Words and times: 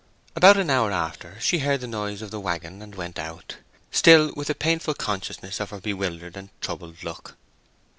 About 0.35 0.57
an 0.57 0.71
hour 0.71 0.91
after, 0.91 1.39
she 1.39 1.59
heard 1.59 1.79
the 1.79 1.85
noise 1.85 2.23
of 2.23 2.31
the 2.31 2.39
waggon 2.39 2.81
and 2.81 2.95
went 2.95 3.19
out, 3.19 3.57
still 3.91 4.33
with 4.35 4.49
a 4.49 4.55
painful 4.55 4.95
consciousness 4.95 5.59
of 5.59 5.69
her 5.69 5.79
bewildered 5.79 6.35
and 6.35 6.49
troubled 6.59 7.03
look. 7.03 7.37